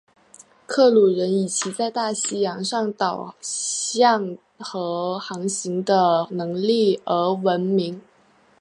[0.65, 8.01] 克鲁人以其在大西洋上导向和航行的能力而闻名。